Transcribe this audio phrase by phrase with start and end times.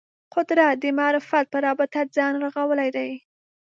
[0.33, 3.11] قدرت د معرفت په رابطه ځان رغولی دی